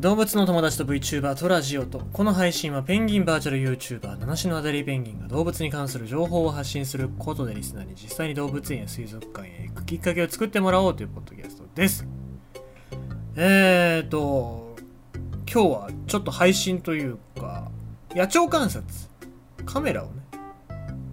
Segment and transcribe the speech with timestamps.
[0.00, 12.06] 動物の友達と VTuber とラジオとこの配信はペンギンバーチャル YouTuber 七種のアデリーペンギンが動物に関する情報を発信することでリスナーに実際に動物園や水族館へ行くきっかけを作ってもらおうというポッドキャストです。
[13.36, 14.74] えーと
[15.52, 17.70] 今日はちょっと配信というか
[18.12, 18.86] 野鳥観察
[19.66, 20.22] カメラをね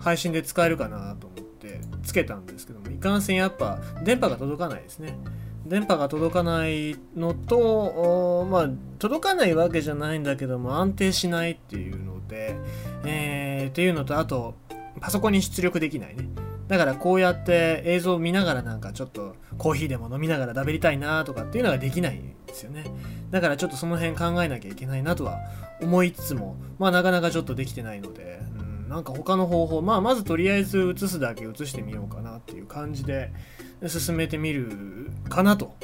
[0.00, 5.16] 配信で使えるかなと思ってつけたんですけどもいかんせんやっぱ電波が届かないですね。
[5.72, 8.68] 電波が届かないのと、まあ、
[8.98, 12.56] 届かないわけじゃないんだけども、安定しないっていうので、
[13.06, 14.54] えー、っていうのと、あと、
[15.00, 16.28] パソコンに出力できないね。
[16.68, 22.84] だからこうやって映像を見ながらなんかちょっとコーヒーでも飲みながら食べりたいなとかっていうのができないんですよね。
[23.30, 25.38] だからちょっとその辺考えなきゃいけないなとは
[25.80, 33.32] 思いつつも、まあなかなかちょっとできてないので、うん、なんか他の方法、まあまずとりあえず映すだけ映してみようかなっていう感じで、
[33.88, 35.74] 進めてみるかなと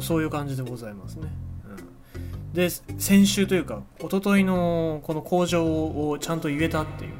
[0.00, 1.28] そういう感じでございますね。
[1.64, 7.16] うん、で先週というか一昨日のこの工場をちゃんと言えたっていうね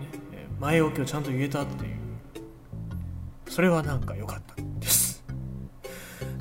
[0.61, 1.96] 前置きをちゃんと言えたっていう
[3.48, 5.24] それはなんか良かったです。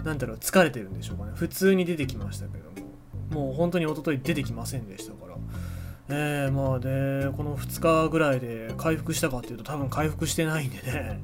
[0.04, 2.70] なんだろう疲れてるんでしょうかね普通に出てきましたけど
[3.32, 5.36] ももう本当に一昨日出てきませんでしたから。
[6.08, 11.20] えー、まあでこの2日ぐらいで回復したかっていうと多分回復してないんでね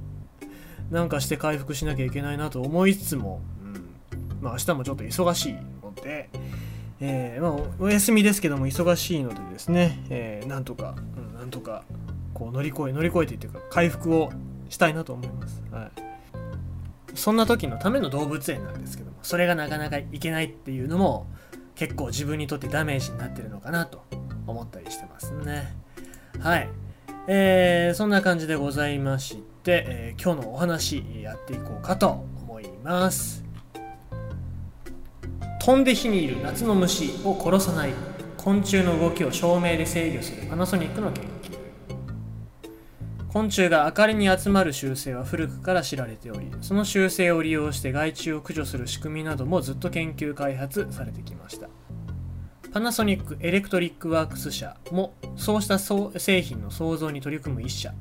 [0.92, 6.30] なんかして回復しなきゃいけないなと思いつつも、うん、まあ明日もちょっと忙しいので、
[7.00, 11.84] えー、まあお休みですけども忙しいのでですね、えー、なんとか、うん、なんとか
[12.34, 14.31] こう乗り越え乗り越えてっていうか回復を
[14.69, 15.64] したいなと思います。
[15.72, 15.92] はい。
[17.16, 21.28] そんな時のための動物園なんですけども、それがなかなかいけないっていうのも
[21.75, 24.03] 結構自分にとってダメージになってるのかなと
[24.47, 25.75] 思ったりしてますね。
[26.39, 26.69] はい。
[27.28, 33.44] えー、そんな感じでございまして、えー、今日のお話やっていこうかと思います。
[35.60, 37.94] 飛んで火にいる夏の虫を殺さない
[38.38, 41.62] 昆虫の動きを照明で制御するパナソニックの研究。
[43.31, 51.70] 昆虫が明かりに集まる習性は古くから知られておりその習性を利用して害虫を駆除する仕組みなどもずっと研究開発されてきました。
[52.74, 57.94] パナソニックエレクトリックワークス社もそうした製品の創造に取り組む一社。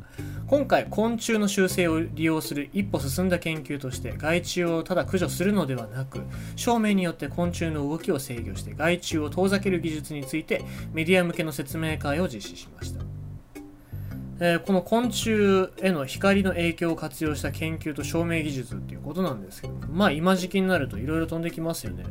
[0.47, 6.21] 今回昆虫の習性を利用する一歩進んだ研究として害虫をただ駆除するのではなく
[6.55, 13.10] 照明によって昆虫の動きを制御して害虫を遠ざける技術についてメディア向けの説明会を実施しました。
[14.43, 15.31] えー、この昆虫
[15.83, 22.05] への光の影響を活用した研究と照明技術っていうことなんですけどまあ今時期になるといろいろ飛んできますよね。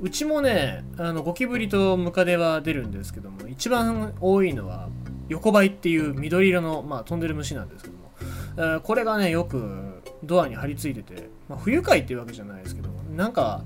[0.00, 4.88] うちもねあのゴキブリとムカデは出るんですけども一番多いのは
[5.28, 8.12] 横ばいっていう緑色の、まあ、飛んでる虫なんですけども、
[8.56, 13.62] えー、これがねよくドアに張り付いてて、まあ、不愉快っていうわけじゃないですけどなんか、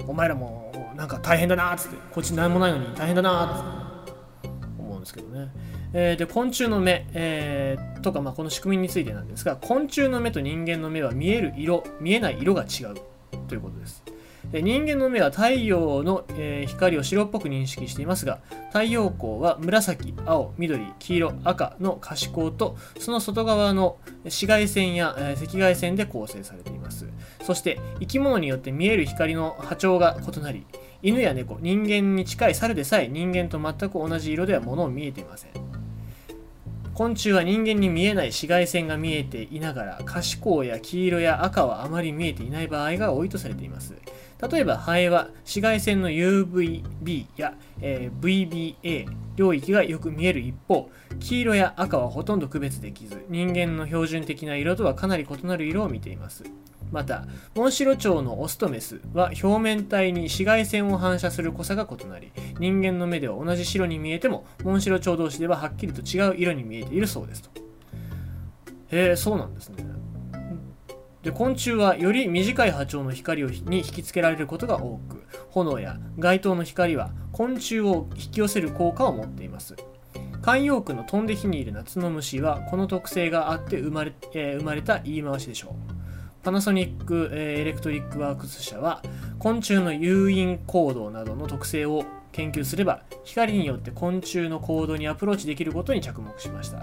[0.00, 5.48] うん、お前らもなんか大変だなっつってこっち何もないのに大変だなっつって思うんですけどね。
[5.92, 12.94] えー、で昆虫の目、えー、とか、まあ、この仕組みについてなんですが昆虫の目と人間の目は見える色見えない色が違う
[13.48, 14.04] ということです。
[14.52, 27.06] で人間の目は太陽の、えー、光を白っぽく認識していますが太陽光は紫青緑黄色赤の可視光とその外側の紫外線や、えー、赤外線で構成されています。
[27.42, 30.66] そして生き物によって見える光の波長が異なり
[31.02, 35.67] 犬や猫人間に近い猿でさえ人間と全く同じ色では物を見えていません。
[36.98, 43.94] 昆虫は人間に見えない紫外線が見えていながら可視光や黄色や赤はあまり見えていない場合が多いとされています。
[44.50, 49.06] 例えばハエは紫外線の UVB や、えー、VBA
[49.36, 56.42] 領域がよく見える一方黄色や赤はほとんど区別できず人間の標準的な色とはかなり異なる色を見ています。
[56.90, 67.50] またモンシロチョウのオスとメスは表面体に紫外線を反射する濃さが異なり人間の目では同じ白に見えてもモンシロチョウ同士でははっきりと違う色に見えているそうですと。
[68.90, 69.84] へえそうなんですね。
[71.22, 79.76] で昆虫はより短い波長の光をに引きつけられることが多く炎や街灯の光は昆虫を引き寄せる効果を持っています。
[80.40, 85.97] 慣用句の飛んで火にいる夏の虫はこの特性があって生まれ,、えー、生まれた言い回しでしょう。
[86.42, 89.02] パナソニック、え、エレクトリックワークス社は
[89.38, 96.82] 昆虫の誘引行動などの特性を研究すれば光によって昆虫の行動にアプローチできることに着目しました。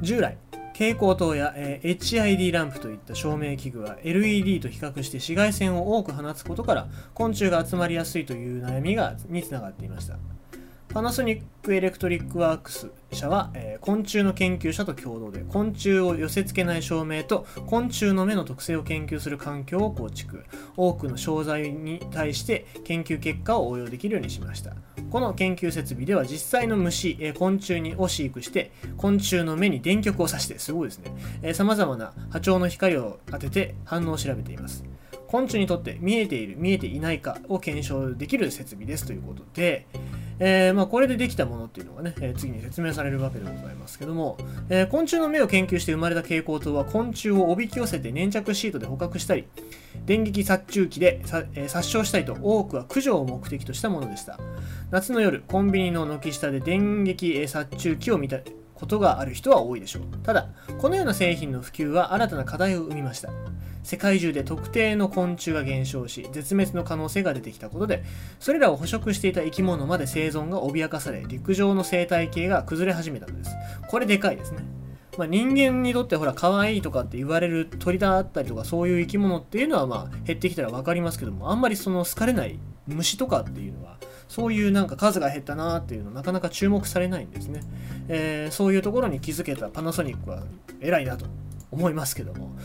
[0.00, 0.38] 従来
[0.72, 10.18] 蛍光灯や、え、HID ランプといった照明器具は LED と比較して紫外線を多く放つことから昆虫が集まりやすいという悩みがにつながっていました。
[10.94, 20.44] パナソニックエレクトリックワークス社は、えー、昆虫の研究者と共同で昆虫を寄せ付けない照明と昆虫の目の特性を研究する環境を構築。
[20.76, 24.76] 多くの商材に対して研究結果を応用できるようにしました。
[25.10, 31.00] この研究設備では実際の虫、えー、昆虫にを飼育して昆虫の目に電極を刺してすごいです
[31.42, 31.54] ね。
[31.54, 34.84] さまざまな波長の光を当てて反応を調べています。
[35.26, 39.88] 昆虫にとって見えている見えていないかを検証できる設備ですということで、
[40.38, 44.36] えー、まあ、これでできたものっていうのがね、えー、次に説明されるわけでございますけども、
[44.68, 49.46] えー、昆虫の目を研究して生まれた蛍光灯は昆虫をおびき寄せて粘着シートで捕獲したり
[50.06, 51.22] 電撃殺虫器で、
[51.54, 54.38] え殺傷したりと多くは駆除を目的としたものでした。
[54.90, 58.38] 夏の夜コンビニの軒下で電撃殺虫器を見た
[58.74, 60.02] ことがある人は多いでしょう。
[60.22, 60.48] ただ
[60.78, 63.30] このような製品の普及は新たな課題を生みました。
[63.82, 68.02] 世界中で特定の昆虫が減少し絶滅の可能性が出てきたことで
[68.40, 73.50] それらを捕食していた生き物まで生存が脅かされ陸上の生態系が崩れ始めたのです。
[73.88, 74.64] これでかいですね。
[75.18, 83.98] まあ、人間にとってほら可愛いとかって言われる鳥だったりとかそういう生き物っていうのはまあ減ってきたら分かりますけどもあんまりその好かれない虫とかっていうのは
[84.28, 87.60] そういうなんか数が減ったなっていうのなかなか注目されないんですね、
[88.08, 90.42] えー、そういうところに気づけたパナソニックは
[90.80, 91.26] 偉いなと
[91.70, 92.56] 思いますけども。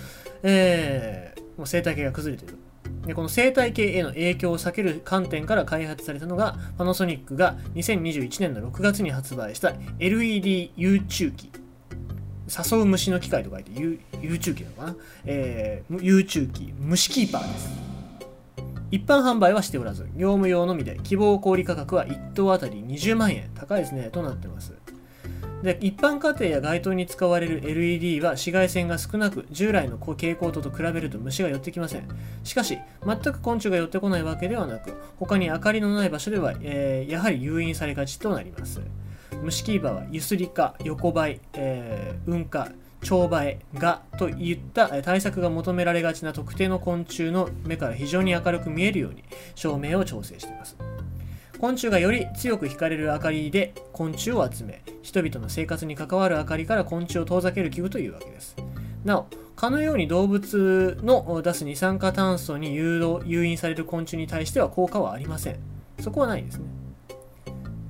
[0.44, 2.58] えー、もう生態系が崩れている。
[3.06, 11.52] でこの生態系への影響を避ける観点から開発されたのがパナソニックが2021年の6月に発売した LED 誘虫機
[12.48, 14.96] 誘う虫の機械と書いて誘虫機なのかな、
[15.26, 17.89] えー、誘虫機虫キーパーです。
[18.92, 24.74] 一般販売はしておらず業務用のみで希望小売価格は1頭あたり20万円高いですねとなってます。
[25.64, 32.08] で一般家庭や街灯に使われる LED は紫外線が少なく従来の蛍光灯と比べると虫が寄ってきません。
[32.44, 38.80] しかし全く昆虫が寄ってこないわけではなく他に明かりのない場所では、えー、やはり誘引されがちとなります。
[39.44, 42.70] 虫キーバーはゆすりか横ばい、えー、運化
[43.02, 49.24] 超映えがといった対策が求められがちな特定の昆虫の目から非常に明るく見えるように
[49.56, 50.78] 照明を調整しています。
[51.60, 58.56] 昆虫がより強く惹かれる明かりで昆虫を集め人々の生活に関わる明かりから昆虫を遠ざける器具というわけです。
[59.04, 65.60] なお蚊のように動物の出す二酸化炭素に誘導誘引される昆虫に対しては効果はありません。
[66.00, 66.66] そこはないですね。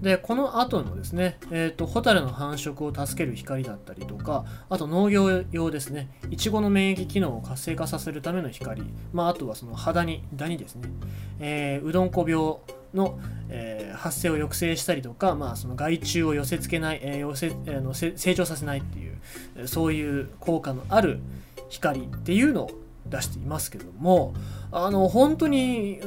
[0.01, 10.89] でこの後のですね、えーと、ホタルの繁殖を助ける光だったりとかあと農業用ですねいちごの免疫機能を活性化させるための光、まあ、あとはその肌にダニですね、
[11.39, 12.57] えー、うどんこ病
[12.93, 13.19] の、
[13.49, 19.09] えー、発生を抑制したりとか、まあ、その害虫を寄せ付けない、えー、寄せえー、の成長させないってい
[19.61, 21.19] うそういう効果のある
[21.69, 22.71] 光っていうのを
[23.09, 24.33] 出していますけども
[24.71, 25.99] あの本当に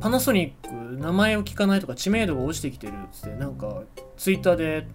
[0.00, 3.82] パナソニック名前を聞かないとか知名度が落ちてきてるっつってなんか
[4.16, 4.86] ツイッターで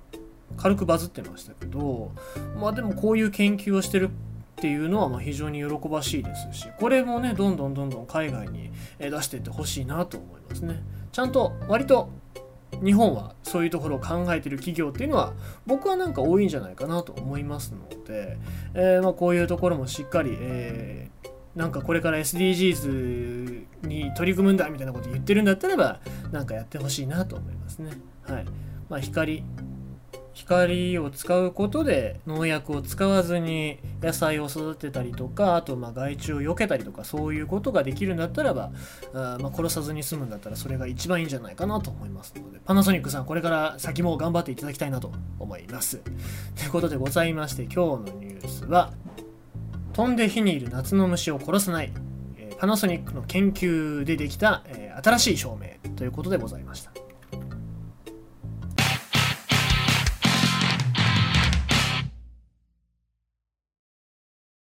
[0.57, 2.11] 軽くバズってましたけど
[2.59, 4.11] まあでもこういう研究をしてるっ
[4.57, 10.81] ていうのはま非常に喜ばしいですしこれもねどんどんどんどん海外に出していってほしいなと思いますね。
[11.11, 12.09] ちゃんと割と
[12.83, 15.33] 日本はそういうところを考えてる企業っていうのは
[15.65, 18.37] 僕はなんか多いんじゃないかなと思いますので、
[18.73, 21.14] えー、まこういうところもしっかり、えー
[21.55, 25.99] なんかこれから SDGs に取り組むんだみたいなこと言ってるんだったらば
[26.31, 27.91] なんかやってほしいなと思いますね。
[28.23, 28.45] はい
[28.89, 29.43] まあ、光
[30.35, 38.71] 光を使うことで農薬を使わずに野菜を育てたりとかあとま害虫を避けたりとかそういうことができるんだったらば
[39.13, 45.97] あ、ま、殺さずに済むんだったらそれが一番いいんじゃないかなと思いますのでパナソニックさんこれから先も頑張っていただきたいなと思います。
[45.99, 47.71] ということでございまして今
[48.03, 48.91] 日のニュースは
[49.95, 51.89] 飛んで火にいる夏の虫を殺さない、
[52.35, 56.94] えパナソニックの研究でできた、え新しい照明ということでございました。